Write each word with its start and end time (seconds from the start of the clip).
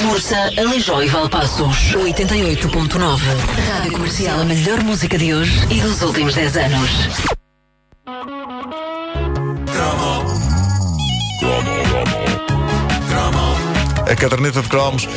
Mursa, 0.00 0.50
Alijó 0.56 1.02
e 1.02 1.08
Valpassos. 1.08 1.94
88.9. 1.94 3.20
Rádio 3.72 3.92
Comercial, 3.92 4.40
a 4.40 4.44
melhor 4.44 4.82
música 4.82 5.18
de 5.18 5.34
hoje 5.34 5.66
e 5.70 5.80
dos 5.80 6.00
últimos 6.02 6.34
10 6.34 6.56
anos. 6.56 6.90
A 14.10 14.14
caderneta 14.14 14.60
de 14.60 14.68
cromos 14.68 15.08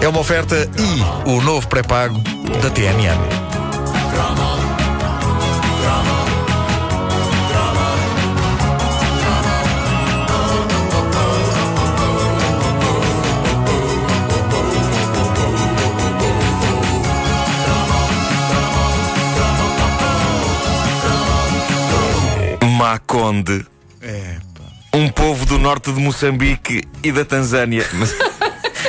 é 0.00 0.08
uma 0.08 0.20
oferta 0.20 0.68
e 0.78 1.28
o 1.28 1.40
novo 1.42 1.68
pré-pago 1.68 2.20
da 2.62 2.70
TMN. 2.70 4.59
É, 24.02 24.36
Um 24.92 25.08
povo 25.08 25.46
do 25.46 25.58
norte 25.58 25.92
de 25.92 26.00
Moçambique 26.00 26.82
e 27.02 27.12
da 27.12 27.24
Tanzânia. 27.24 27.86
Mas, 27.94 28.14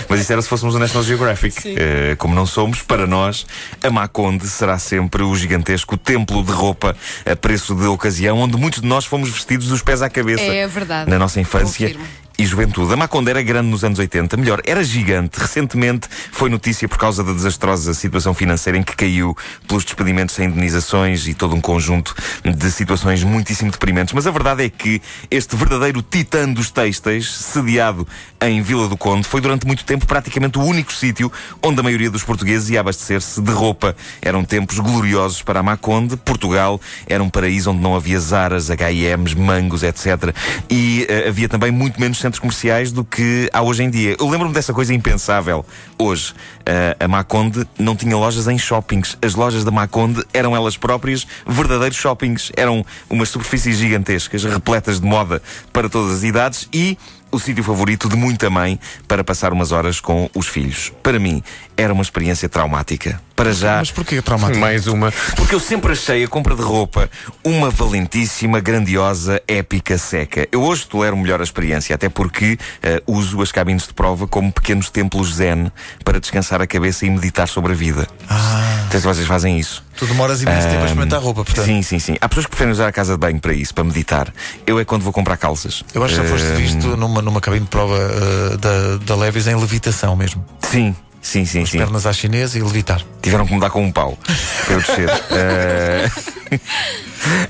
mas 0.07 0.21
isso 0.21 0.31
era 0.31 0.41
se 0.41 0.47
fôssemos 0.47 0.73
o 0.73 0.79
National 0.79 1.03
Geographic. 1.03 1.75
Eh, 1.77 2.15
como 2.17 2.33
não 2.33 2.45
somos, 2.45 2.81
para 2.81 3.05
nós, 3.05 3.45
a 3.83 3.89
Maconde 3.89 4.47
será 4.47 4.79
sempre 4.79 5.21
o 5.21 5.35
gigantesco 5.35 5.97
templo 5.97 6.43
de 6.43 6.51
roupa 6.51 6.95
a 7.25 7.35
preço 7.35 7.75
de 7.75 7.85
ocasião, 7.85 8.37
onde 8.39 8.57
muitos 8.57 8.81
de 8.81 8.87
nós 8.87 9.05
fomos 9.05 9.29
vestidos 9.29 9.67
dos 9.67 9.81
pés 9.81 10.01
à 10.01 10.09
cabeça. 10.09 10.43
É 10.43 10.65
verdade. 10.67 11.09
Na 11.09 11.19
nossa 11.19 11.39
infância. 11.39 11.87
Confirmo. 11.89 12.05
E 12.41 12.45
juventude. 12.47 12.91
A 12.91 12.97
Maconde 12.97 13.29
era 13.29 13.43
grande 13.43 13.69
nos 13.69 13.83
anos 13.83 13.99
80, 13.99 14.35
melhor, 14.35 14.63
era 14.65 14.83
gigante. 14.83 15.39
Recentemente 15.39 16.07
foi 16.31 16.49
notícia 16.49 16.89
por 16.89 16.97
causa 16.97 17.23
da 17.23 17.33
desastrosa 17.33 17.93
situação 17.93 18.33
financeira 18.33 18.79
em 18.79 18.81
que 18.81 18.95
caiu 18.95 19.37
pelos 19.67 19.85
despedimentos 19.85 20.33
sem 20.33 20.47
indenizações 20.47 21.27
e 21.27 21.35
todo 21.35 21.53
um 21.53 21.61
conjunto 21.61 22.15
de 22.43 22.71
situações 22.71 23.23
muitíssimo 23.23 23.69
deprimentes. 23.69 24.15
Mas 24.15 24.25
a 24.25 24.31
verdade 24.31 24.63
é 24.63 24.69
que 24.69 24.99
este 25.29 25.55
verdadeiro 25.55 26.01
titã 26.01 26.51
dos 26.51 26.71
têxteis, 26.71 27.31
sediado 27.31 28.07
em 28.41 28.59
Vila 28.63 28.87
do 28.87 28.97
Conde, 28.97 29.27
foi 29.27 29.39
durante 29.39 29.67
muito 29.67 29.85
tempo 29.85 30.07
praticamente 30.07 30.57
o 30.57 30.63
único 30.63 30.91
sítio 30.91 31.31
onde 31.61 31.79
a 31.79 31.83
maioria 31.83 32.09
dos 32.09 32.23
portugueses 32.23 32.71
ia 32.71 32.79
abastecer-se 32.79 33.39
de 33.39 33.51
roupa. 33.51 33.95
Eram 34.19 34.43
tempos 34.43 34.79
gloriosos 34.79 35.43
para 35.43 35.59
a 35.59 35.63
Maconde. 35.63 36.17
Portugal 36.17 36.81
era 37.05 37.21
um 37.21 37.29
paraíso 37.29 37.69
onde 37.69 37.81
não 37.81 37.95
havia 37.95 38.19
Zaras, 38.19 38.71
H&M's, 38.71 39.35
Mangos, 39.35 39.83
etc. 39.83 40.33
E 40.67 41.05
eh, 41.07 41.27
havia 41.27 41.47
também 41.47 41.69
muito 41.69 42.01
menos 42.01 42.19
centros 42.31 42.39
comerciais 42.39 42.91
do 42.91 43.03
que 43.03 43.49
há 43.51 43.61
hoje 43.61 43.83
em 43.83 43.89
dia. 43.89 44.15
Eu 44.17 44.29
lembro-me 44.29 44.53
dessa 44.53 44.73
coisa 44.73 44.93
impensável. 44.93 45.65
Hoje, 45.97 46.33
eh, 46.65 46.95
a 46.99 47.07
Maconde 47.07 47.67
não 47.77 47.95
tinha 47.95 48.15
lojas 48.15 48.47
em 48.47 48.57
shoppings. 48.57 49.17
As 49.21 49.35
lojas 49.35 49.65
da 49.65 49.71
Maconde 49.71 50.23
eram 50.33 50.55
elas 50.55 50.77
próprias 50.77 51.27
verdadeiros 51.45 51.97
shoppings. 51.97 52.51
Eram 52.55 52.85
umas 53.09 53.29
superfícies 53.29 53.77
gigantescas, 53.77 54.43
repletas 54.45 55.01
de 55.01 55.05
moda 55.05 55.41
para 55.73 55.89
todas 55.89 56.17
as 56.17 56.23
idades 56.23 56.69
e 56.73 56.97
o 57.31 57.39
sítio 57.39 57.63
favorito 57.63 58.09
de 58.09 58.15
muita 58.15 58.49
mãe 58.49 58.79
para 59.07 59.23
passar 59.23 59.53
umas 59.53 59.71
horas 59.71 59.99
com 59.99 60.29
os 60.35 60.47
filhos. 60.47 60.91
Para 61.03 61.19
mim, 61.19 61.43
era 61.75 61.93
uma 61.93 62.01
experiência 62.01 62.47
traumática. 62.47 63.21
Para 63.35 63.53
já. 63.53 63.77
Mas 63.77 63.91
porquê 63.91 64.21
traumático? 64.21 64.59
Mais 64.59 64.87
uma. 64.87 65.11
Porque 65.35 65.55
eu 65.55 65.59
sempre 65.59 65.93
achei 65.93 66.23
a 66.23 66.27
compra 66.27 66.55
de 66.55 66.61
roupa 66.61 67.09
uma 67.43 67.69
valentíssima, 67.69 68.59
grandiosa, 68.59 69.41
épica 69.47 69.97
seca. 69.97 70.47
Eu 70.51 70.61
hoje 70.61 70.85
tolero 70.87 71.17
melhor 71.17 71.39
a 71.39 71.43
experiência, 71.43 71.95
até 71.95 72.09
porque 72.09 72.57
eh, 72.83 73.01
uso 73.07 73.41
as 73.41 73.51
cabines 73.51 73.87
de 73.87 73.93
prova 73.93 74.27
como 74.27 74.51
pequenos 74.51 74.89
templos 74.89 75.35
zen 75.35 75.71
para 76.03 76.19
descansar 76.19 76.61
a 76.61 76.67
cabeça 76.67 77.05
e 77.05 77.09
meditar 77.09 77.47
sobre 77.47 77.73
a 77.73 77.75
vida. 77.75 78.07
Ah, 78.29 78.87
se 78.91 78.99
vocês 78.99 79.25
fazem 79.25 79.57
isso. 79.57 79.83
tu 79.95 80.05
demoras 80.05 80.41
imenso 80.41 80.67
tempo 80.67 80.81
a 80.81 80.85
experimentar 80.85 81.19
a 81.19 81.21
roupa, 81.21 81.43
portanto. 81.43 81.65
Sim, 81.65 81.81
sim, 81.81 81.99
sim. 81.99 82.17
Há 82.21 82.29
pessoas 82.29 82.45
que 82.45 82.51
preferem 82.51 82.71
usar 82.71 82.87
a 82.87 82.91
casa 82.91 83.13
de 83.13 83.19
banho 83.19 83.39
para 83.39 83.53
isso, 83.53 83.73
para 83.73 83.83
meditar. 83.83 84.31
Eu 84.65 84.79
é 84.79 84.85
quando 84.85 85.01
vou 85.01 85.13
comprar 85.13 85.37
calças. 85.37 85.83
Eu 85.93 86.03
acho 86.03 86.15
que 86.15 86.21
já 86.21 86.27
foste 86.27 86.47
visto 86.53 86.95
numa, 86.97 87.21
numa 87.21 87.41
cabine 87.41 87.63
de 87.63 87.69
prova 87.69 87.97
eh, 87.97 88.57
da, 88.57 88.97
da 88.97 89.15
Levis 89.15 89.47
em 89.47 89.55
levitação 89.55 90.15
mesmo. 90.15 90.43
Sim, 90.61 90.95
sim, 91.21 91.45
sim, 91.45 91.65
sim. 91.65 91.77
Pernas 91.77 92.05
à 92.05 92.13
chinesa 92.13 92.57
e 92.57 92.61
levitar. 92.61 93.01
Tiveram 93.21 93.45
que 93.45 93.53
me 93.53 93.59
dar 93.59 93.69
com 93.69 93.83
um 93.83 93.91
pau 93.91 94.17
para 94.65 94.73
eu 94.73 94.79
descer. 94.79 95.09
Eh, 95.31 96.09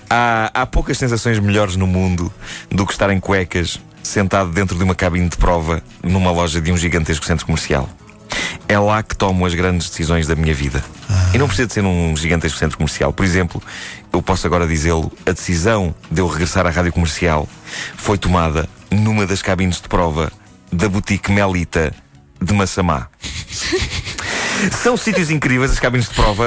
há, 0.10 0.52
há 0.54 0.66
poucas 0.66 0.98
sensações 0.98 1.40
melhores 1.40 1.76
no 1.76 1.88
mundo 1.88 2.32
do 2.70 2.86
que 2.86 2.92
estar 2.92 3.10
em 3.10 3.20
cuecas, 3.20 3.80
sentado 4.04 4.52
dentro 4.52 4.78
de 4.78 4.84
uma 4.84 4.94
cabine 4.94 5.28
de 5.28 5.38
prova 5.38 5.82
numa 6.04 6.32
loja 6.32 6.62
de 6.62 6.72
um 6.72 6.78
gigantesco 6.78 7.26
centro 7.26 7.46
comercial. 7.46 7.90
É 8.68 8.78
lá 8.78 9.02
que 9.04 9.16
tomo 9.16 9.46
as 9.46 9.54
grandes 9.54 9.90
decisões 9.90 10.28
da 10.28 10.36
minha 10.36 10.54
vida. 10.54 10.84
E 11.34 11.38
não 11.38 11.48
precisa 11.48 11.68
de 11.68 11.74
ser 11.74 11.82
num 11.82 12.16
gigantesco 12.16 12.58
centro 12.58 12.78
comercial. 12.78 13.12
Por 13.12 13.26
exemplo, 13.26 13.62
eu 14.14 14.22
posso 14.22 14.48
agora 14.48 14.68
dizê-lo: 14.68 15.12
a 15.26 15.32
decisão 15.32 15.94
de 16.10 16.22
eu 16.22 16.28
regressar 16.28 16.66
à 16.66 16.70
rádio 16.70 16.94
comercial 16.94 17.48
foi 17.98 18.18
tomada 18.18 18.70
numa 18.90 19.26
das 19.26 19.42
cabines 19.42 19.82
de 19.82 19.88
prova 19.88 20.32
da 20.72 20.88
boutique 20.88 21.32
Melita 21.32 21.94
de 22.42 22.54
Massamá. 22.54 23.10
São 24.72 24.96
sítios 24.98 25.30
incríveis, 25.30 25.72
as 25.72 25.80
cabines 25.80 26.08
de 26.10 26.16
prova. 26.16 26.46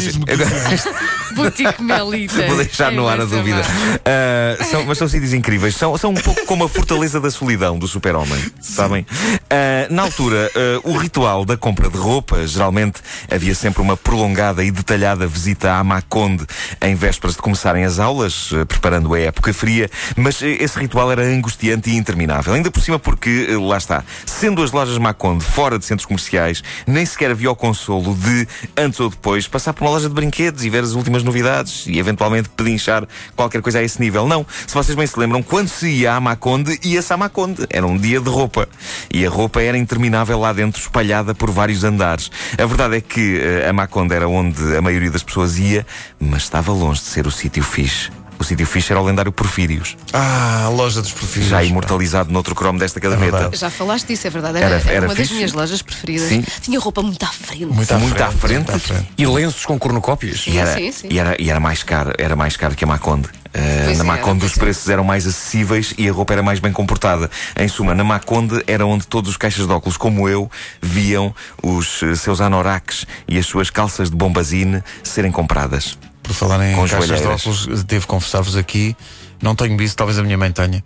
que 0.00 1.34
Boutique 1.34 1.82
Melita. 1.82 2.46
Vou 2.46 2.56
deixar 2.56 2.92
É 2.92 2.96
no 2.96 3.06
ar 3.06 3.20
a 3.20 3.24
dúvida. 3.24 3.62
Ah, 4.04 4.64
são- 4.64 4.84
mas 4.84 4.98
são 4.98 5.08
sítios 5.08 5.32
incríveis. 5.32 5.76
São, 5.76 5.96
são 5.96 6.10
um 6.10 6.14
pouco 6.14 6.44
como 6.46 6.64
a 6.64 6.68
fortaleza 6.68 7.20
da 7.20 7.30
solidão 7.30 7.78
do 7.78 7.86
super-homem. 7.86 8.42
Sabem? 8.60 9.06
Ah, 9.50 9.86
na 9.90 10.02
altura, 10.02 10.50
ah, 10.54 10.80
o 10.84 10.96
ritual 10.96 11.44
da 11.44 11.56
compra 11.56 11.88
de 11.88 11.96
roupa, 11.96 12.46
geralmente 12.46 13.00
havia 13.30 13.54
sempre 13.54 13.82
uma 13.82 13.96
prolongada 13.96 14.64
e 14.64 14.70
detalhada 14.70 15.26
visita 15.26 15.72
à 15.74 15.84
Maconde 15.84 16.44
em 16.82 16.94
vésperas 16.94 17.36
de 17.36 17.42
começarem 17.42 17.84
as 17.84 17.98
aulas, 17.98 18.50
preparando 18.66 19.12
a 19.14 19.20
época 19.20 19.52
fria, 19.52 19.90
mas 20.16 20.40
esse 20.42 20.78
ritual 20.78 21.10
era 21.12 21.22
angustiante 21.22 21.90
e 21.90 21.96
interminável. 21.96 22.54
Ainda 22.54 22.70
por 22.70 22.80
cima, 22.82 22.98
porque, 22.98 23.46
lá 23.60 23.76
está, 23.78 24.02
sendo 24.26 24.62
as 24.62 24.72
lojas 24.72 24.98
Maconde 24.98 25.44
fora 25.44 25.78
de 25.78 25.84
centros 25.84 26.06
comerciais, 26.06 26.62
nem 26.86 27.04
sequer 27.06 27.30
havia 27.38 27.52
o 27.52 27.56
consolo 27.56 28.16
de, 28.16 28.48
antes 28.76 28.98
ou 28.98 29.08
depois, 29.08 29.46
passar 29.46 29.72
por 29.72 29.84
uma 29.84 29.90
loja 29.90 30.08
de 30.08 30.14
brinquedos 30.14 30.64
e 30.64 30.70
ver 30.70 30.82
as 30.82 30.92
últimas 30.92 31.22
novidades 31.22 31.86
e 31.86 31.96
eventualmente 31.96 32.48
pedinchar 32.48 33.06
qualquer 33.36 33.62
coisa 33.62 33.78
a 33.78 33.82
esse 33.82 34.00
nível. 34.00 34.26
Não. 34.26 34.44
Se 34.66 34.74
vocês 34.74 34.96
bem 34.96 35.06
se 35.06 35.18
lembram, 35.18 35.40
quando 35.40 35.68
se 35.68 35.88
ia 35.88 36.14
à 36.14 36.20
Maconde, 36.20 36.78
ia-se 36.82 37.12
à 37.12 37.16
Maconde. 37.16 37.64
Era 37.70 37.86
um 37.86 37.96
dia 37.96 38.20
de 38.20 38.28
roupa. 38.28 38.68
E 39.14 39.24
a 39.24 39.30
roupa 39.30 39.62
era 39.62 39.78
interminável 39.78 40.40
lá 40.40 40.52
dentro, 40.52 40.80
espalhada 40.80 41.32
por 41.32 41.50
vários 41.50 41.84
andares. 41.84 42.28
A 42.58 42.66
verdade 42.66 42.96
é 42.96 43.00
que 43.00 43.38
eh, 43.38 43.68
a 43.68 43.72
Maconde 43.72 44.14
era 44.14 44.28
onde 44.28 44.76
a 44.76 44.82
maioria 44.82 45.10
das 45.10 45.22
pessoas 45.22 45.58
ia, 45.58 45.86
mas 46.18 46.42
estava 46.42 46.72
longe 46.72 47.00
de 47.00 47.06
ser 47.06 47.26
o 47.26 47.30
sítio 47.30 47.62
fixe. 47.62 48.10
O 48.38 48.44
sítio 48.44 48.66
fixe 48.66 48.92
era 48.92 49.00
o 49.00 49.04
lendário 49.04 49.32
Porfírios, 49.32 49.96
Ah, 50.12 50.64
a 50.66 50.68
loja 50.68 51.02
dos 51.02 51.12
perfis. 51.12 51.46
já 51.46 51.62
imortalizado 51.64 52.30
noutro 52.32 52.54
cromo 52.54 52.78
desta 52.78 53.00
caderneta. 53.00 53.32
verdade. 53.32 53.56
Já 53.56 53.68
falaste 53.68 54.06
disso, 54.06 54.26
é 54.26 54.30
verdade. 54.30 54.58
Era, 54.58 54.66
Era- 54.66 54.76
era 54.82 54.90
era 54.92 55.00
uma 55.06 55.08
das 55.08 55.16
fixe. 55.18 55.34
minhas 55.34 55.52
lojas 55.52 55.82
preferidas. 55.82 56.28
Sim. 56.28 56.44
Tinha 56.62 56.78
roupa 56.78 57.02
muito 57.02 57.22
à 57.24 57.28
frente. 57.28 57.66
Muito 57.66 57.92
à, 57.92 57.98
Muito 57.98 58.14
frente, 58.14 58.22
à 58.22 58.30
frente. 58.30 58.54
muito 58.58 58.72
à 58.74 58.78
frente. 58.78 59.08
E 59.18 59.26
lenços 59.26 59.66
com 59.66 59.78
cornucópios. 59.78 60.46
E 60.46 60.56
era, 60.56 60.72
Sim, 60.74 60.92
sim. 60.92 61.08
E, 61.10 61.18
era, 61.18 61.36
e 61.40 61.50
era 61.50 61.58
mais 61.58 61.82
caro, 61.82 62.12
era 62.16 62.36
mais 62.36 62.56
caro 62.56 62.74
que 62.76 62.84
a 62.84 62.86
Maconde. 62.86 63.28
Uh, 63.48 63.96
na 63.96 64.04
Maconde 64.04 64.44
os 64.44 64.52
preços 64.54 64.88
eram 64.88 65.02
mais 65.02 65.26
acessíveis 65.26 65.94
e 65.98 66.08
a 66.08 66.12
roupa 66.12 66.34
era 66.34 66.42
mais 66.42 66.60
bem 66.60 66.70
comportada. 66.70 67.30
Em 67.58 67.66
suma, 67.66 67.94
na 67.94 68.04
Maconde 68.04 68.62
era 68.66 68.86
onde 68.86 69.06
todos 69.06 69.30
os 69.30 69.36
caixas 69.36 69.66
de 69.66 69.72
óculos, 69.72 69.96
como 69.96 70.28
eu, 70.28 70.50
viam 70.82 71.34
os 71.62 72.02
eh, 72.02 72.14
seus 72.14 72.40
anoraks 72.42 73.06
e 73.26 73.38
as 73.38 73.46
suas 73.46 73.70
calças 73.70 74.10
de 74.10 74.16
bombazine 74.16 74.82
serem 75.02 75.32
compradas. 75.32 75.98
Por 76.28 76.34
falar 76.34 76.62
em 76.70 76.74
Com 76.74 76.86
caixas 76.86 77.20
de 77.20 77.26
óculos, 77.26 77.84
devo 77.84 78.06
confessar-vos 78.06 78.54
aqui, 78.56 78.94
não 79.42 79.54
tenho 79.54 79.76
visto, 79.76 79.96
talvez 79.96 80.18
a 80.18 80.22
minha 80.22 80.36
mãe 80.36 80.52
tenha. 80.52 80.82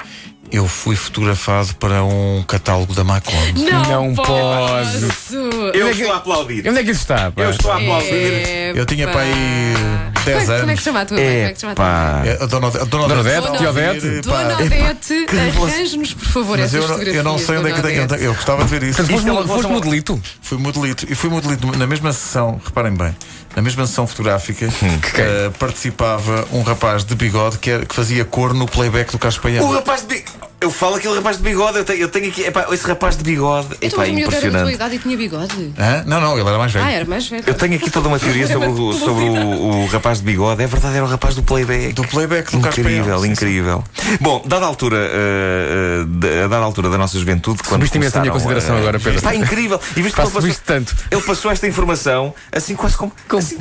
Eu 0.53 0.69
fui 0.69 0.95
fotografado 0.95 1.75
para 1.77 2.05
um 2.05 2.45
catálogo 2.47 2.95
da 2.95 3.03
Maconde. 3.03 3.65
Não, 3.65 4.09
Não 4.11 4.15
posso. 4.15 5.35
Eu 5.75 5.91
estou 5.91 6.13
a 6.13 6.17
aplaudir. 6.17 6.69
Onde 6.69 6.79
é 6.79 6.85
que 6.85 6.91
isso 6.91 7.01
está? 7.01 7.31
pá? 7.33 7.43
Eu 7.43 7.51
estou 7.51 7.73
a 7.73 7.77
aplaudir. 7.77 8.13
É, 8.13 8.73
Eu 8.75 8.85
tinha 8.85 9.09
para 9.09 9.23
aí 9.23 9.75
10 10.25 10.39
Como 10.39 10.41
é, 10.41 10.45
como 10.45 10.53
é 10.53 10.63
anos. 10.63 10.73
que 10.73 10.77
se 10.79 10.85
chama 10.85 11.01
a 11.01 11.07
tua 11.07 11.17
mãe? 11.17 11.27
Como 11.27 11.39
é 11.47 11.49
que 11.51 11.55
se 11.55 11.61
chama 11.61 11.73
a 11.73 11.77
tua 11.77 11.85
mãe? 11.85 12.29
É, 12.29 12.33
a 12.33 12.47
Dona, 12.47 12.71
Dona 12.71 12.87
Dona 13.09 13.21
Odete, 13.21 13.39
está 13.39 13.57
tia 13.59 13.67
a 13.67 13.71
Odete. 13.71 14.21
Dona. 14.21 14.55
Odete, 14.55 15.27
arranje-nos, 15.63 16.15
por 16.15 16.25
favor, 16.27 16.59
Mas 16.59 16.75
essas 16.75 16.91
eu 16.91 16.97
não, 16.97 17.03
eu 17.03 17.25
não 17.25 17.39
sei 17.39 17.57
onde 17.59 17.71
é 17.71 17.73
que 17.73 17.83
tenho. 17.83 18.07
Dona. 18.07 18.23
Eu 18.23 18.35
gostava 18.35 18.65
de 18.65 18.71
ver 18.71 18.83
isso. 18.85 19.03
Isto 19.03 19.13
é 19.15 19.19
foste, 19.35 19.47
foste 19.49 19.69
modelito. 19.73 20.23
Fui 20.41 20.59
modelito. 20.59 21.07
E 21.11 21.15
fui 21.15 21.31
modelito 21.31 21.77
na 21.79 21.87
mesma 21.87 22.13
sessão, 22.13 22.61
reparem 22.65 22.95
bem, 22.95 23.15
na 23.57 23.63
mesma 23.63 23.87
sessão 23.87 24.07
fotográfica 24.07 24.67
eh, 24.67 25.51
participava 25.59 26.47
um 26.53 26.63
rapaz 26.63 27.05
de 27.05 27.15
bigode 27.15 27.59
que, 27.59 27.71
era- 27.71 27.85
que 27.87 27.95
fazia 27.95 28.25
cor 28.25 28.55
no 28.55 28.67
playback 28.67 29.11
do 29.13 29.19
Carlos 29.19 29.39
Paião. 29.39 29.65
O 29.69 29.73
rapaz 29.73 30.03
de. 30.03 30.23
Eu 30.63 30.71
falo 30.71 30.95
aquele 30.95 31.17
rapaz 31.17 31.39
de 31.39 31.43
bigode, 31.43 31.79
eu 31.79 31.85
tenho, 31.85 31.99
eu 31.99 32.09
tenho 32.09 32.29
aqui. 32.29 32.43
Epá, 32.43 32.67
esse 32.71 32.87
rapaz 32.87 33.17
de 33.17 33.25
bigode. 33.25 33.67
Então, 33.83 33.99
Epá, 33.99 34.07
é 34.07 34.11
o 34.11 34.15
miúdo 34.15 34.35
era 34.35 34.43
da 34.43 34.59
tua 34.61 34.71
impressionante. 34.71 34.75
idade 34.77 34.95
e 34.95 34.99
tinha 35.01 35.17
bigode. 35.17 35.73
Hã? 35.77 36.05
Não, 36.07 36.21
não, 36.21 36.39
ele 36.39 36.49
era 36.49 36.57
mais 36.57 36.71
velho. 36.73 36.85
Ah, 36.87 36.91
era 36.93 37.05
mais 37.05 37.27
velho. 37.29 37.43
Eu 37.47 37.55
tenho 37.55 37.75
aqui 37.75 37.91
toda 37.91 38.07
uma 38.07 38.19
teoria 38.19 38.47
sobre, 38.47 38.69
o, 38.69 38.93
sobre 38.95 39.25
o, 39.25 39.35
o 39.83 39.87
rapaz 39.87 40.19
de 40.19 40.25
bigode. 40.25 40.63
É 40.63 40.67
verdade, 40.69 40.95
era 40.95 41.05
o 41.05 41.09
rapaz 41.09 41.35
do 41.35 41.43
playback. 41.43 41.93
Do 41.95 42.07
playback 42.07 42.53
do 42.53 42.61
Carlos 42.61 42.79
Incrível, 42.79 43.05
Paião, 43.05 43.23
sim, 43.23 43.29
incrível. 43.33 43.85
Bom, 44.21 44.41
dada 44.47 44.65
a 44.65 44.69
altura, 44.69 44.99
eh, 44.99 46.03
eh, 46.03 46.05
de- 46.07 46.39
a 46.45 46.47
dada 46.47 46.59
a 46.59 46.65
altura 46.65 46.89
da 46.91 46.97
nossa 46.99 47.19
juventude, 47.19 47.61
quando 47.65 47.81
Subiste 47.81 47.97
imenso 47.99 48.19
a 48.19 48.21
minha 48.21 48.31
começaram, 48.31 48.55
consideração 48.55 48.77
eh, 48.77 48.81
agora, 48.81 48.99
Pedro. 49.01 49.19
Está 49.19 49.35
incrível. 49.35 49.81
E 49.97 50.01
viste 50.03 50.15
que 50.15 50.17
Pá, 50.17 50.23
ele 50.23 50.29
passou, 50.31 50.41
subiste 50.43 50.63
tanto. 50.65 50.95
ele 51.11 51.23
passou 51.23 51.51
esta 51.51 51.67
informação 51.67 52.33
assim 52.53 52.77
quase 52.77 52.97
como. 52.97 53.13
Assim, 53.37 53.59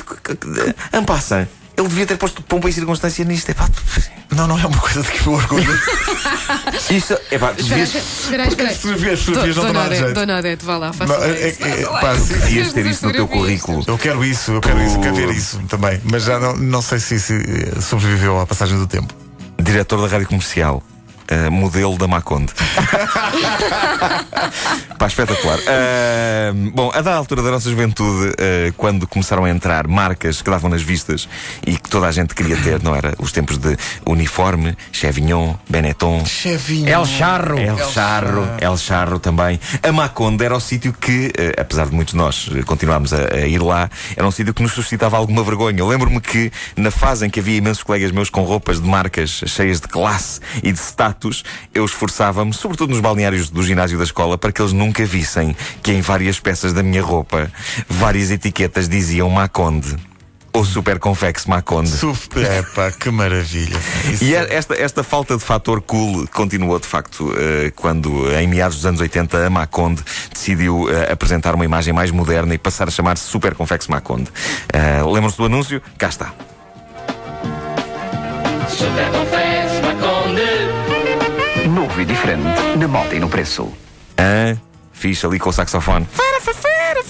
en 0.94 1.04
passant. 1.04 1.48
Ele 1.82 1.90
devia 1.90 2.06
ter 2.06 2.18
posto 2.18 2.44
pompa 2.44 2.70
e 2.70 2.74
circunstância 2.74 3.26
nisto. 3.26 3.50
Epá, 3.50 3.68
Não, 4.36 4.46
não 4.46 4.60
é 4.60 4.66
uma 4.66 4.78
coisa 4.78 5.02
de 5.02 5.10
que 5.12 5.26
eu 5.26 5.34
orgulho. 5.34 5.74
isto, 6.92 7.16
tu 7.16 7.24
Espera, 7.24 7.54
devias, 7.54 7.96
espera, 7.96 8.48
espera. 8.48 8.70
As 8.70 8.78
fotografias 8.78 9.26
não 9.26 9.34
Dona 9.34 9.50
estão 9.50 9.74
nada 9.74 9.96
jeito. 9.96 10.14
Dona 10.14 10.38
Odete, 10.38 10.66
vá 10.66 10.78
lá, 10.78 10.94
faça 10.94 11.14
é- 11.26 11.50
isso. 11.50 11.64
é- 11.64 11.82
é- 11.82 11.86
pá, 11.86 12.14
isso. 12.14 12.26
devias 12.34 12.74
ter 12.74 12.86
isto 12.86 13.06
no 13.08 13.12
teu 13.14 13.28
currículo. 13.28 13.84
Eu 13.88 13.98
quero 13.98 14.24
isso, 14.24 14.52
eu 14.52 14.62
quero 14.62 14.84
isso, 14.84 15.00
quero 15.00 15.16
ver 15.16 15.30
isso 15.32 15.60
também. 15.68 16.00
Mas 16.04 16.24
já 16.24 16.40
não, 16.40 16.56
não 16.56 16.82
sei 16.84 17.00
se, 17.00 17.20
sobreviveu 17.82 18.40
à 18.40 18.46
passagem 18.46 18.78
do 18.78 18.86
tempo. 18.86 19.14
Diretor 19.60 20.02
da 20.02 20.08
rádio 20.08 20.28
comercial. 20.28 20.84
Eh, 21.32 21.50
modelo 21.50 21.98
da 21.98 22.10
Maconde. 22.10 22.52
Pá, 25.00 25.08
espetacular. 25.08 25.60
Ah, 25.66 26.52
bom, 26.74 26.92
a 26.94 27.02
dada 27.02 27.16
altura 27.16 27.42
da 27.42 27.50
nossa 27.52 27.70
juventude, 27.70 28.34
ah, 28.38 28.74
quando 28.76 29.08
começaram 29.08 29.46
a 29.46 29.50
entrar 29.50 29.88
marcas 29.88 30.42
que 30.42 30.50
davam 30.50 30.70
nas 30.70 30.82
vistas 30.82 31.30
e 31.66 31.78
que 31.78 31.90
toda 31.90 32.08
a 32.08 32.12
gente 32.12 32.36
queria 32.36 32.58
ter, 32.58 32.84
não 32.84 32.94
era? 32.94 33.14
Os 33.18 33.32
tempos 33.32 33.58
de 33.58 33.78
uniforme, 34.06 34.76
Chevignon, 34.92 35.56
Benetton. 35.70 36.26
Chevinho. 36.26 36.90
El 36.90 37.06
Charro. 37.06 37.58
El 37.58 37.78
Charro, 37.78 38.46
El 38.60 38.78
Charro 38.78 39.18
também. 39.18 39.58
A 39.82 39.92
Maconde 39.94 40.44
era 40.44 40.58
o 40.58 40.60
sítio 40.60 40.92
que, 40.92 41.32
apesar 41.58 41.88
de 41.88 41.96
muitos 41.96 42.12
de 42.14 42.18
nós 42.18 42.50
continuarmos 42.66 43.14
a, 43.14 43.36
a 43.36 43.48
ir 43.48 43.62
lá, 43.62 43.90
era 44.18 44.28
um 44.28 44.32
sítio 44.32 44.54
que 44.54 44.62
nos 44.62 44.74
suscitava 44.74 45.16
alguma 45.16 45.44
vergonha. 45.46 45.80
Eu 45.80 45.88
lembro-me 45.88 46.20
que, 46.20 46.52
na 46.76 46.92
fase 46.92 47.26
em 47.26 47.30
que 47.30 47.40
havia 47.40 47.56
imensos 47.56 47.84
colegas 47.84 48.12
meus 48.12 48.30
com 48.30 48.44
roupas 48.44 48.82
de 48.82 48.88
marcas 48.88 49.44
cheias 49.48 49.80
de 49.80 49.88
classe 49.88 50.42
e 50.62 50.74
de 50.74 50.80
status, 50.80 51.21
eu 51.74 51.86
esforçava-me, 51.86 52.54
sobretudo 52.54 52.92
nos 52.92 53.00
balneários 53.00 53.50
do 53.50 53.62
ginásio 53.64 53.98
da 53.98 54.04
escola, 54.04 54.38
para 54.38 54.52
que 54.52 54.62
eles 54.62 54.74
nunca 54.74 55.06
vissem 55.06 55.56
que 55.84 55.92
em 55.92 56.02
várias 56.02 56.40
peças 56.40 56.74
da 56.74 56.82
minha 56.84 57.02
roupa, 57.04 57.52
várias 57.90 58.32
etiquetas 58.32 58.88
diziam 58.90 59.30
Maconde. 59.30 59.96
Ou 60.54 60.66
Super 60.66 61.00
Confex 61.00 61.46
Maconde. 61.46 61.90
Suf... 61.90 62.28
É 62.36 62.62
pá, 62.76 62.92
que 62.92 63.10
maravilha. 63.10 63.80
Isso- 64.12 64.22
E 64.26 64.36
é- 64.36 64.54
esta, 64.54 64.76
esta 64.76 65.02
falta 65.02 65.38
de 65.38 65.42
fator 65.44 65.80
cool 65.82 66.28
continuou 66.28 66.78
de 66.78 66.86
facto 66.88 67.34
eh, 67.38 67.72
quando, 67.74 68.30
em 68.34 68.48
meados 68.48 68.76
dos 68.76 68.86
anos 68.86 69.00
80, 69.00 69.46
a 69.48 69.50
Maconde 69.50 70.04
decidiu 70.34 70.90
eh, 70.90 71.10
apresentar 71.10 71.56
uma 71.56 71.64
imagem 71.64 71.94
mais 71.94 72.12
moderna 72.12 72.54
e 72.54 72.58
passar 72.58 72.90
a 72.90 72.92
chamar-se 72.92 73.24
Super 73.30 73.56
Confex 73.56 73.88
Maconde. 73.88 74.30
Eh, 74.74 75.02
Lembram-se 75.06 75.38
do 75.38 75.46
anúncio? 75.46 75.82
Cá 75.98 76.10
está. 76.10 76.34
Super 78.68 79.10
Maconde. 79.12 79.41
Novo 81.92 82.04
e 82.04 82.06
diferente 82.06 82.78
na 82.78 82.88
moda 82.88 83.14
e 83.14 83.20
no 83.20 83.28
preço. 83.28 83.70
Ah, 84.18 84.56
fixe 84.94 85.26
ali 85.26 85.38
com 85.38 85.50
o 85.50 85.52
saxofone. 85.52 86.08
Eh, 86.18 87.01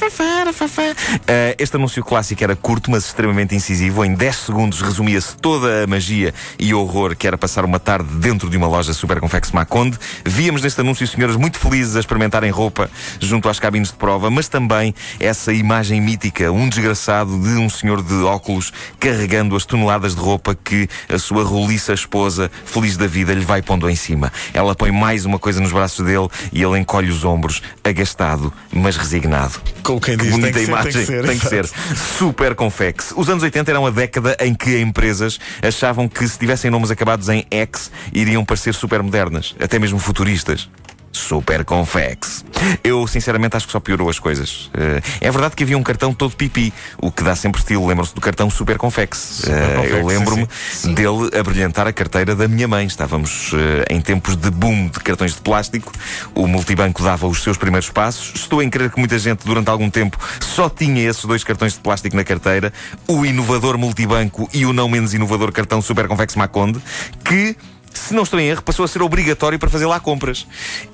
este 1.58 1.76
anúncio 1.76 2.04
clássico 2.04 2.44
era 2.44 2.56
curto, 2.56 2.90
mas 2.90 3.06
extremamente 3.06 3.56
incisivo. 3.56 4.04
Em 4.04 4.14
10 4.14 4.36
segundos 4.36 4.82
resumia-se 4.82 5.36
toda 5.38 5.84
a 5.84 5.88
magia 5.88 6.34
e 6.58 6.74
horror 6.74 7.16
que 7.16 7.28
era 7.28 7.38
passar 7.38 7.66
uma 7.66 7.80
tarde 7.80 8.10
dentro 8.16 8.50
de 8.50 8.58
uma 8.58 8.68
loja 8.68 8.94
Super 8.94 9.20
Confex 9.20 9.52
Maconde. 9.52 9.98
Víamos 10.26 10.62
neste 10.62 10.82
anúncio 10.82 11.08
senhoras 11.08 11.36
muito 11.36 11.60
felizes 11.60 11.96
a 11.96 12.00
experimentarem 12.00 12.50
roupa 12.50 12.90
junto 13.20 13.48
às 13.50 13.60
cabines 13.60 13.90
de 13.90 13.96
prova, 13.96 14.30
mas 14.30 14.48
também 14.48 14.94
essa 15.20 15.54
imagem 15.54 16.02
mítica, 16.02 16.52
um 16.52 16.68
desgraçado 16.68 17.40
de 17.40 17.50
um 17.60 17.70
senhor 17.70 18.02
de 18.02 18.16
óculos 18.24 18.72
carregando 19.00 19.56
as 19.56 19.66
toneladas 19.66 20.16
de 20.16 20.22
roupa 20.22 20.56
que 20.56 20.88
a 21.10 21.18
sua 21.18 21.44
roliça 21.44 21.94
esposa, 21.94 22.50
feliz 22.66 22.98
da 22.98 23.08
vida, 23.08 23.34
lhe 23.34 23.46
vai 23.46 23.62
pondo 23.62 23.90
em 23.90 23.96
cima. 23.96 24.32
Ela 24.54 24.76
põe 24.76 24.92
mais 24.92 25.26
uma 25.26 25.40
coisa 25.40 25.60
nos 25.60 25.72
braços 25.72 26.06
dele 26.06 26.28
e 26.52 26.62
ele 26.62 26.80
encolhe 26.80 27.10
os 27.10 27.24
ombros, 27.24 27.62
agastado, 27.84 28.52
mas 28.72 28.98
resignado. 28.98 29.62
Como 29.92 30.02
quem 30.02 30.16
diz, 30.16 30.32
Bonita 30.32 30.54
tem 30.54 30.54
que 30.54 30.66
ser, 30.66 30.72
imagem, 30.72 30.92
tem 30.92 31.02
que 31.02 31.06
ser, 31.06 31.26
tem 31.26 31.40
que 31.40 31.48
ser. 31.48 31.70
Super 32.18 32.56
Confex. 32.56 33.14
Os 33.16 33.30
anos 33.30 33.44
80 33.44 33.72
eram 33.72 33.86
a 33.86 33.90
década 33.90 34.38
em 34.40 34.54
que 34.54 34.80
empresas 34.80 35.40
achavam 35.62 36.08
que 36.08 36.26
se 36.28 36.40
tivessem 36.40 36.72
nomes 36.72 36.92
acabados 36.92 37.28
em 37.28 37.46
X 37.52 37.92
iriam 38.14 38.46
parecer 38.46 38.74
super 38.74 39.04
modernas, 39.04 39.56
até 39.60 39.78
mesmo 39.78 40.00
futuristas. 40.00 40.70
Super 41.12 41.66
Confex. 41.66 42.46
Eu, 42.84 43.06
sinceramente, 43.08 43.58
acho 43.58 43.66
que 43.66 43.72
só 43.72 43.80
piorou 43.80 44.10
as 44.10 44.20
coisas. 44.20 44.70
Eh, 44.74 45.02
é 45.22 45.32
verdade 45.32 45.56
que 45.56 45.64
havia 45.64 45.78
um 45.78 45.84
cartão 45.84 46.14
todo 46.14 46.36
pipi, 46.36 46.74
o 46.98 47.12
que 47.12 47.24
dá 47.24 47.36
sempre 47.36 47.60
estilo. 47.60 47.86
Lembram-se 47.86 48.16
do 48.16 48.22
cartão 48.22 48.50
Super 48.50 48.78
Confex. 48.78 49.44
Eh, 49.48 49.76
Confex, 49.76 49.94
eu 49.94 50.06
lembro-me 50.06 50.48
dele 50.96 51.40
a 51.40 51.44
brilhantar 51.44 51.88
a 51.88 51.94
carteira 51.94 52.36
da 52.36 52.48
minha 52.48 52.68
mãe. 52.68 52.86
Estávamos 52.86 53.52
eh, 53.54 53.94
em 53.94 54.00
tempos 54.00 54.36
de 54.36 54.50
boom 54.50 54.88
de 54.88 55.00
cartões 55.00 55.36
de 55.36 55.42
plástico. 55.42 55.92
O 56.34 56.48
multibanco 56.48 57.04
dava 57.04 57.28
os 57.28 57.44
seus 57.44 57.58
primeiros 57.58 57.90
passos. 57.90 58.34
Estou 58.36 58.62
em 58.62 58.70
crer 58.70 58.90
que 58.90 59.00
muita 59.00 59.18
gente, 59.20 59.46
durante 59.46 59.70
algum 59.70 59.90
tempo, 59.90 60.18
só 60.40 60.70
tinha 60.70 61.10
esses 61.10 61.26
dois 61.26 61.44
cartões 61.44 61.74
de 61.74 61.80
plástico 61.80 62.16
na 62.16 62.24
carteira: 62.24 62.72
o 63.08 63.26
inovador 63.26 63.78
multibanco 63.78 64.50
e 64.54 64.66
o 64.66 64.74
não 64.74 64.88
menos 64.88 65.14
inovador 65.14 65.52
cartão 65.52 65.82
Super 65.82 66.08
Confex 66.08 66.36
Maconde, 66.36 66.82
que. 67.24 67.56
Se 67.94 68.14
não 68.14 68.24
estou 68.24 68.40
em 68.40 68.48
erro, 68.48 68.62
passou 68.62 68.86
a 68.86 68.88
ser 68.88 69.02
obrigatório 69.02 69.60
para 69.60 69.70
fazer 69.70 69.86
lá 69.86 70.00
compras. 70.00 70.48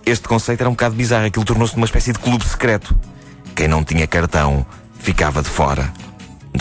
Este 0.06 0.28
conceito 0.28 0.62
era 0.62 0.70
um 0.70 0.74
bocado 0.74 0.96
bizarro. 0.96 1.26
Aquilo 1.26 1.46
tornou-se 1.46 1.76
numa 1.76 1.86
espécie 1.86 2.12
de 2.12 2.20
clube 2.20 2.46
secreto. 2.46 2.98
Quem 3.56 3.68
não 3.68 3.84
tinha 3.84 4.06
cartão 4.08 4.66
ficava 5.00 5.42
de 5.42 5.50
fora, 5.50 5.92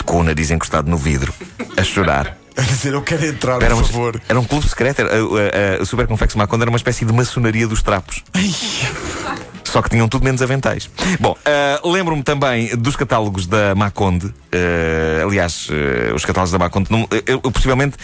com 0.05 0.19
o 0.19 0.23
nariz 0.23 0.49
encostado 0.51 0.89
no 0.89 0.97
vidro, 0.97 1.33
a 1.75 1.83
chorar. 1.83 2.37
A 2.57 2.61
dizer, 2.63 2.91
eu 2.91 3.03
quero 3.03 3.23
entrar, 3.23 3.61
Era 3.61 3.75
por 3.75 3.83
um, 3.83 3.85
favor. 3.85 4.21
era 4.27 4.39
um 4.39 4.43
clube 4.43 4.67
secreto. 4.67 5.01
Era, 5.01 5.11
a, 5.13 5.79
a, 5.79 5.83
a 5.83 5.85
Super 5.85 6.07
Confex 6.07 6.33
Maconde 6.33 6.63
era 6.63 6.71
uma 6.71 6.77
espécie 6.77 7.05
de 7.05 7.13
maçonaria 7.13 7.67
dos 7.67 7.83
trapos. 7.83 8.23
Só 9.77 9.81
que 9.83 9.91
tinham 9.91 10.07
tudo 10.07 10.23
menos 10.23 10.41
aventais. 10.41 10.89
Bom, 11.19 11.37
ah, 11.45 11.79
lembro-me 11.87 12.23
também 12.23 12.75
dos 12.75 12.95
catálogos 12.95 13.45
da 13.45 13.75
Maconde. 13.75 14.33
Ah, 14.51 15.21
aliás, 15.23 15.67
ah, 15.69 16.15
os 16.15 16.25
catálogos 16.25 16.51
da 16.51 16.57
Maconde. 16.57 16.87
não- 16.89 17.07
eu, 17.27 17.39
eu, 17.43 17.51
possivelmente, 17.51 17.95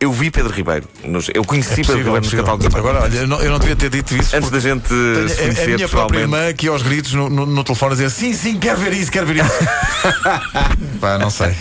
eu 0.00 0.10
vi 0.10 0.30
Pedro 0.30 0.50
Ribeiro. 0.50 0.88
nos- 1.04 1.28
eu 1.34 1.44
conheci 1.44 1.68
Pedro 1.68 1.84
Possível, 1.84 1.96
Ribeiro 2.14 2.16
nos 2.20 2.26
possível. 2.28 2.44
catálogos 2.44 2.64
da 2.64 2.70
Maconde. 2.70 2.88
Agora, 2.88 3.04
olha, 3.12 3.18
eu 3.18 3.26
não, 3.28 3.42
eu 3.42 3.50
não 3.50 3.58
devia 3.58 3.76
ter 3.76 3.90
dito 3.90 4.16
isso. 4.16 4.34
Antes 4.34 4.48
da 4.50 4.58
gente 4.58 4.88
Tenho- 4.88 5.28
se 5.28 5.34
é- 5.34 5.42
é 5.42 5.44
conhecer 5.48 5.72
a 5.72 5.76
minha 5.76 5.88
própria 5.90 6.18
irmã 6.20 6.48
aqui 6.48 6.66
aos 6.68 6.80
gritos 6.80 7.12
no, 7.12 7.28
no, 7.28 7.44
no 7.44 7.62
telefone 7.62 7.92
a 7.92 7.94
dizer 7.96 8.10
sim, 8.10 8.32
sim, 8.32 8.56
quero 8.58 8.78
ver 8.80 8.94
isso, 8.94 9.12
quero 9.12 9.26
ver 9.26 9.36
isso. 9.44 9.50
Pá, 11.00 11.18
não 11.18 11.28
sei. 11.28 11.54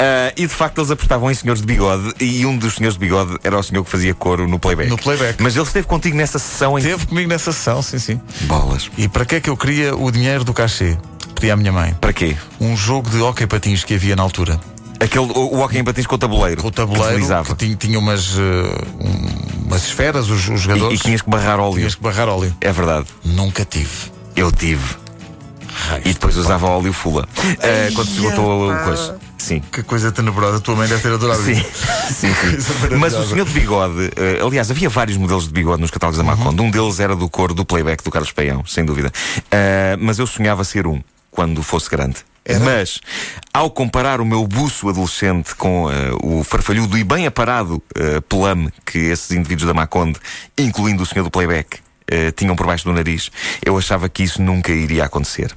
Ah, 0.00 0.32
e 0.36 0.42
de 0.46 0.52
facto 0.52 0.78
eles 0.78 0.90
apostavam 0.90 1.30
em 1.30 1.34
senhores 1.34 1.60
de 1.60 1.66
bigode 1.66 2.12
e 2.20 2.44
um 2.44 2.56
dos 2.56 2.74
senhores 2.74 2.94
de 2.94 3.00
bigode 3.00 3.36
era 3.44 3.56
o 3.56 3.62
senhor 3.62 3.84
que 3.84 3.90
fazia 3.90 4.14
coro 4.14 4.48
no 4.48 4.58
playback. 4.58 4.88
No 4.90 4.98
playback. 4.98 5.40
Mas 5.40 5.54
ele 5.54 5.64
esteve 5.64 5.86
contigo 5.86 6.16
nessa 6.16 6.38
sessão 6.40 6.78
em 6.78 6.82
Teve 6.82 7.06
comigo 7.06 7.28
nessa 7.28 7.52
sessão, 7.52 7.80
sim, 7.82 7.98
sim. 7.98 8.20
bolas. 8.42 8.79
E 8.96 9.08
para 9.08 9.24
que 9.24 9.34
é 9.36 9.40
que 9.40 9.50
eu 9.50 9.56
queria 9.56 9.94
o 9.96 10.10
dinheiro 10.10 10.44
do 10.44 10.52
cachê? 10.54 10.96
Pedi 11.34 11.50
à 11.50 11.56
minha 11.56 11.72
mãe. 11.72 11.94
Para 12.00 12.12
quê? 12.12 12.36
Um 12.60 12.76
jogo 12.76 13.08
de 13.10 13.18
hockey 13.20 13.46
patins 13.46 13.82
que 13.84 13.94
havia 13.94 14.14
na 14.14 14.22
altura. 14.22 14.60
Aquele, 15.00 15.24
o, 15.24 15.54
o 15.56 15.60
hockey 15.60 15.78
em 15.78 15.84
patins 15.84 16.06
com 16.06 16.14
o 16.14 16.18
tabuleiro. 16.18 16.60
Com 16.60 16.68
o 16.68 16.70
que 16.70 16.76
tabuleiro 16.76 17.08
deslizava. 17.10 17.54
que 17.54 17.64
tinha, 17.64 17.76
tinha 17.76 17.98
umas, 17.98 18.36
eh, 18.38 18.84
um- 19.00 19.66
umas 19.66 19.84
esferas, 19.84 20.28
os, 20.28 20.46
os 20.48 20.60
E, 20.60 20.64
jogadores. 20.64 21.00
e 21.00 21.02
tinhas 21.02 21.22
que 21.22 21.30
barrar 21.30 21.58
óleo. 21.58 21.76
tinhas 21.78 21.94
que 21.94 22.02
barrar 22.02 22.28
óleo. 22.28 22.54
É 22.60 22.70
verdade. 22.70 23.06
Nunca 23.24 23.64
tive. 23.64 23.88
Eu 24.36 24.52
tive. 24.52 24.96
E 26.04 26.12
depois 26.12 26.36
usava 26.36 26.66
óleo 26.66 26.92
fula. 26.92 27.26
Ah, 27.38 27.90
quando 27.94 28.08
se 28.08 28.14
esgotou 28.16 28.70
o 28.70 28.76
coisa. 28.84 29.16
Sim. 29.40 29.62
Que 29.72 29.82
coisa 29.82 30.12
tenebrosa. 30.12 30.58
A 30.58 30.60
tua 30.60 30.76
mãe 30.76 30.86
deve 30.86 31.00
ter 31.00 31.12
adorado 31.12 31.42
Sim, 31.42 31.52
isso. 31.52 31.86
sim, 32.12 32.34
sim. 32.60 32.96
Mas 32.98 33.14
o 33.14 33.26
senhor 33.26 33.46
de 33.46 33.52
bigode, 33.52 34.10
eh, 34.14 34.38
aliás, 34.44 34.70
havia 34.70 34.90
vários 34.90 35.16
modelos 35.16 35.44
de 35.44 35.52
bigode 35.52 35.80
nos 35.80 35.90
catálogos 35.90 36.18
da 36.18 36.24
Maconde. 36.24 36.60
Um 36.60 36.70
deles 36.70 37.00
era 37.00 37.16
do 37.16 37.28
cor 37.28 37.54
do 37.54 37.64
playback 37.64 38.04
do 38.04 38.10
Carlos 38.10 38.32
Paião, 38.32 38.64
sem 38.66 38.84
dúvida. 38.84 39.10
Ah, 39.50 39.96
mas 39.98 40.18
eu 40.18 40.26
sonhava 40.26 40.62
ser 40.62 40.86
um 40.86 41.02
quando 41.30 41.62
fosse 41.62 41.88
grande. 41.88 42.16
Mas, 42.64 43.00
ao 43.54 43.70
comparar 43.70 44.20
o 44.20 44.26
meu 44.26 44.46
buço 44.46 44.88
adolescente 44.88 45.54
com 45.54 45.90
eh, 45.90 46.10
o 46.22 46.44
farfalhudo 46.44 46.98
e 46.98 47.04
bem 47.04 47.26
aparado 47.26 47.82
pelame 48.28 48.70
que 48.84 48.98
esses 48.98 49.30
indivíduos 49.30 49.66
da 49.66 49.74
Maconde, 49.74 50.18
incluindo 50.58 51.02
o 51.02 51.06
senhor 51.06 51.24
do 51.24 51.30
playback, 51.30 51.78
tinham 52.34 52.56
por 52.56 52.66
baixo 52.66 52.84
do 52.84 52.92
nariz, 52.92 53.30
eu 53.64 53.78
achava 53.78 54.08
que 54.08 54.24
isso 54.24 54.42
nunca 54.42 54.72
iria 54.72 55.04
acontecer. 55.04 55.54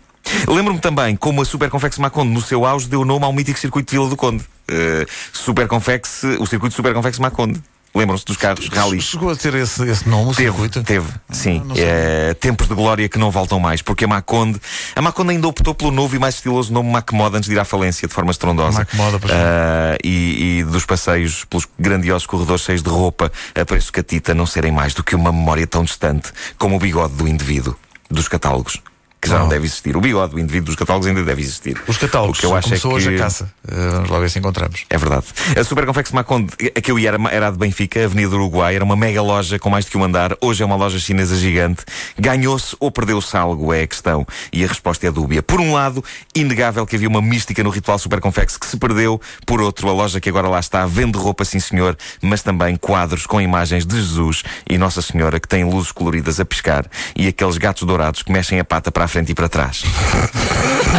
Lembro-me 0.47 0.79
também 0.79 1.15
como 1.15 1.41
a 1.41 1.45
Super 1.45 1.69
Confex 1.69 1.97
Maconde, 1.97 2.31
no 2.31 2.41
seu 2.41 2.65
auge, 2.65 2.87
deu 2.87 3.03
nome 3.05 3.25
ao 3.25 3.33
mítico 3.33 3.59
circuito 3.59 3.91
de 3.91 3.97
Vila 3.97 4.09
do 4.09 4.15
Conde. 4.15 4.43
Eh, 4.67 5.05
Super 5.31 5.67
Confex, 5.67 6.23
o 6.39 6.45
circuito 6.45 6.75
Super 6.75 6.93
Confex 6.93 7.19
Maconde. 7.19 7.61
Lembram-se 7.95 8.25
dos 8.25 8.37
carros 8.37 8.67
rally? 8.69 8.99
Chegou 8.99 9.29
a 9.29 9.35
ter 9.35 9.53
esse, 9.53 9.83
esse 9.87 10.09
nome, 10.09 10.31
o 10.31 10.33
Teve, 10.33 10.49
circuito? 10.49 10.81
teve, 10.83 11.07
sim. 11.29 11.59
não 11.59 11.75
sabia. 11.75 11.83
É, 11.85 12.33
tempos 12.33 12.67
de 12.67 12.73
glória 12.73 13.07
que 13.07 13.19
não 13.19 13.29
voltam 13.29 13.59
mais, 13.59 13.83
porque 13.83 14.05
a 14.05 14.07
Maconde, 14.07 14.59
a 14.95 15.01
Maconde 15.01 15.29
ainda 15.29 15.47
optou 15.47 15.75
pelo 15.75 15.91
novo 15.91 16.15
e 16.15 16.17
mais 16.19 16.33
estiloso 16.33 16.73
nome 16.73 16.89
Macmoda 16.91 17.37
antes 17.37 17.47
de 17.47 17.55
ir 17.55 17.59
à 17.59 17.63
falência 17.65 18.07
de 18.07 18.13
forma 18.13 18.31
estrondosa. 18.31 18.79
Macmoda, 18.79 19.19
pois 19.19 19.31
Ah, 19.31 19.95
e, 20.03 20.57
e 20.59 20.63
dos 20.63 20.87
passeios 20.87 21.45
pelos 21.45 21.67
grandiosos 21.77 22.25
corredores 22.25 22.63
cheios 22.63 22.81
de 22.81 22.89
roupa 22.89 23.31
a 23.53 23.63
preço 23.63 23.91
catita 23.93 24.33
não 24.33 24.47
serem 24.47 24.71
mais 24.71 24.95
do 24.95 25.03
que 25.03 25.13
uma 25.15 25.31
memória 25.31 25.67
tão 25.67 25.83
distante 25.83 26.31
como 26.57 26.77
o 26.77 26.79
bigode 26.79 27.13
do 27.13 27.27
indivíduo 27.27 27.75
dos 28.09 28.27
catálogos. 28.27 28.79
Que 29.23 29.29
já 29.29 29.35
não 29.35 29.43
Não. 29.43 29.49
deve 29.49 29.65
existir. 29.65 29.95
O 29.95 30.01
bigode 30.01 30.33
do 30.33 30.39
indivíduo 30.39 30.65
dos 30.65 30.75
catálogos 30.75 31.07
ainda 31.07 31.23
deve 31.23 31.41
existir. 31.41 31.81
Os 31.87 31.95
catálogos. 31.97 32.37
O 32.37 32.41
que 32.41 32.45
eu 32.45 32.53
acho 32.55 32.67
é 32.67 32.69
Começou 32.71 32.91
que... 32.91 32.97
hoje 32.97 33.15
a 33.15 33.17
caça. 33.17 33.49
Eh, 33.65 33.89
vamos 33.91 34.09
lá 34.09 34.19
ver 34.19 34.29
se 34.29 34.37
encontramos. 34.37 34.83
É 34.89 34.97
verdade. 34.97 35.25
A 35.57 35.63
Super 35.63 35.85
Confex 35.85 36.11
Maconde, 36.11 36.51
a 36.75 36.81
que 36.81 36.91
eu 36.91 36.99
ia 36.99 37.07
era, 37.07 37.17
era 37.31 37.47
a 37.47 37.51
de 37.51 37.57
Benfica, 37.57 38.03
Avenida 38.03 38.31
do 38.31 38.35
Uruguai, 38.35 38.75
era 38.75 38.83
uma 38.83 38.97
mega 38.97 39.21
loja 39.21 39.57
com 39.57 39.69
mais 39.69 39.85
do 39.85 39.91
que 39.91 39.97
um 39.97 40.03
andar. 40.03 40.35
Hoje 40.41 40.61
é 40.61 40.65
uma 40.65 40.75
loja 40.75 40.99
chinesa 40.99 41.37
gigante. 41.37 41.85
Ganhou-se 42.19 42.75
ou 42.81 42.91
perdeu-se 42.91 43.37
algo, 43.37 43.71
é 43.73 43.83
a 43.83 43.87
questão. 43.87 44.27
E 44.51 44.61
a 44.61 44.67
resposta 44.67 45.07
é 45.07 45.11
dúbia. 45.11 45.41
Por 45.41 45.61
um 45.61 45.71
lado, 45.73 46.03
inegável 46.35 46.85
que 46.85 46.97
havia 46.97 47.07
uma 47.07 47.21
mística 47.21 47.63
no 47.63 47.69
ritual 47.69 47.97
Super 47.97 48.19
Confex 48.19 48.57
que 48.57 48.65
se 48.65 48.75
perdeu. 48.75 49.21
Por 49.45 49.61
outro, 49.61 49.87
a 49.87 49.93
loja 49.93 50.19
que 50.19 50.27
agora 50.27 50.49
lá 50.49 50.59
está 50.59 50.85
vende 50.85 51.17
roupa, 51.17 51.45
sim 51.45 51.61
senhor, 51.61 51.95
mas 52.21 52.41
também 52.43 52.75
quadros 52.75 53.25
com 53.25 53.39
imagens 53.39 53.85
de 53.85 53.95
Jesus 53.95 54.43
e 54.69 54.77
Nossa 54.77 55.01
Senhora 55.01 55.39
que 55.39 55.47
têm 55.47 55.63
luzes 55.63 55.93
coloridas 55.93 56.41
a 56.41 56.45
piscar 56.45 56.85
e 57.15 57.25
aqueles 57.27 57.57
gatos 57.57 57.83
dourados 57.83 58.21
que 58.21 58.31
mexem 58.31 58.59
a 58.59 58.65
pata 58.65 58.91
para 58.91 59.05
a 59.05 59.07
frente 59.13 59.31
e 59.31 59.35
para 59.35 59.47
trás. 59.47 59.83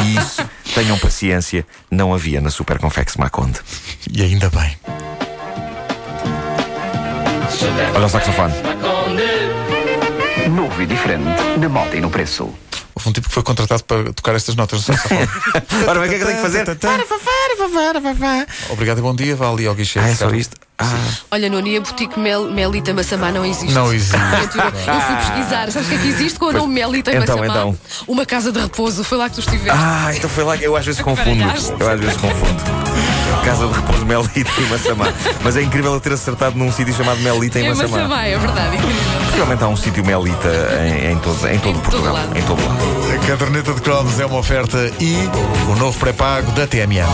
E 0.04 0.16
isso, 0.16 0.48
tenham 0.72 0.96
paciência, 1.00 1.66
não 1.90 2.14
havia 2.14 2.40
na 2.40 2.48
Super 2.48 2.78
Confex 2.78 3.16
Maconde. 3.16 3.58
E 4.08 4.22
ainda 4.22 4.48
bem. 4.50 4.78
Olha 7.92 8.06
o 8.06 8.08
saxofone. 8.08 8.54
Novo 10.48 10.80
e 10.80 10.86
diferente 10.86 11.24
na 11.58 11.68
moda 11.68 11.96
e 11.96 12.00
no 12.00 12.08
preço. 12.08 12.54
Houve 12.94 13.08
um 13.08 13.12
tipo 13.12 13.26
que 13.26 13.34
foi 13.34 13.42
contratado 13.42 13.82
para 13.82 14.12
tocar 14.12 14.36
estas 14.36 14.54
notas 14.54 14.86
no 14.86 14.94
saxofone. 14.94 15.28
Ora, 15.88 15.98
bem, 15.98 16.06
o 16.06 16.10
que 16.10 16.14
é 16.14 16.18
que 16.18 16.22
eu 16.22 16.26
tenho 16.28 16.36
que 16.36 16.42
fazer? 16.42 16.64
Obrigado 18.70 18.98
e 18.98 19.02
bom 19.02 19.16
dia. 19.16 19.34
Vá 19.34 19.50
ali 19.50 19.66
ao 19.66 19.74
guichê. 19.74 19.98
Ah, 19.98 20.08
é 20.08 20.14
só 20.14 20.30
isto? 20.30 20.56
Ah, 20.76 20.86
Olha, 21.30 21.48
Noni, 21.48 21.76
a 21.76 21.80
boutique 21.80 22.18
Mel, 22.18 22.50
Melita 22.50 22.92
Massamá 22.92 23.30
não 23.30 23.44
existe. 23.44 23.72
Não 23.72 23.92
existe. 23.92 24.16
Eu 24.16 25.00
fui 25.00 25.16
pesquisar. 25.16 25.70
Sabes 25.70 25.86
o 25.86 25.90
que 25.90 25.94
é 25.94 25.98
que 25.98 26.08
existe 26.08 26.38
com 26.38 26.46
o 26.46 26.52
nome 26.52 26.74
Melita 26.74 27.10
Então, 27.14 27.36
Massamá? 27.38 27.46
então. 27.46 27.78
Uma 28.08 28.26
casa 28.26 28.50
de 28.50 28.58
repouso. 28.60 29.04
Foi 29.04 29.16
lá 29.16 29.28
que 29.28 29.36
tu 29.36 29.40
estiveste. 29.40 29.70
ah, 29.70 30.10
então 30.14 30.28
foi 30.28 30.42
lá 30.42 30.56
que 30.58 30.64
eu 30.64 30.74
às 30.76 30.84
vezes 30.84 31.00
confundo. 31.00 31.42
Eu 31.78 31.88
às 31.90 32.00
vezes 32.00 32.16
confundo. 32.16 32.62
Casa 33.44 33.66
de 33.68 33.72
repouso 33.74 34.04
Melita 34.06 34.50
e 34.60 34.62
Massamá. 34.70 35.04
Mas 35.44 35.56
é 35.56 35.62
incrível 35.62 35.92
eu 35.92 36.00
ter 36.00 36.12
acertado 36.12 36.58
num 36.58 36.72
sítio 36.72 36.92
chamado 36.94 37.20
Melita 37.20 37.60
em 37.60 37.66
é 37.66 37.68
Massamá. 37.68 37.88
Massamá, 37.98 38.24
é 38.26 38.36
verdade. 38.38 38.76
Possivelmente 39.26 39.62
há 39.64 39.68
um 39.68 39.76
sítio 39.76 40.04
Melita 40.04 40.48
em, 40.82 41.12
em 41.12 41.18
todo, 41.18 41.36
em 41.36 41.40
todo 41.40 41.52
Em 41.52 41.60
todo 41.60 41.82
Portugal. 41.82 42.14
lado. 42.14 42.36
Em 42.36 42.42
todo 42.42 42.60
lado. 42.66 42.78
A 43.14 43.26
caderneta 43.26 43.72
de 43.74 43.80
cromos 43.80 44.18
é 44.18 44.26
uma 44.26 44.38
oferta 44.38 44.90
e 44.98 45.14
o 45.70 45.76
novo 45.76 45.96
pré-pago 46.00 46.50
da 46.52 46.66
TMN. 46.66 47.04